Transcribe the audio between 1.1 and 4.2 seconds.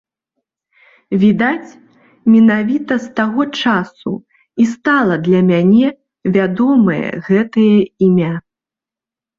Відаць, менавіта з таго часу